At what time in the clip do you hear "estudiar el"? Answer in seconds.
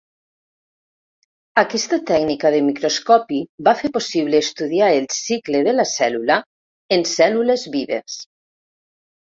4.47-5.09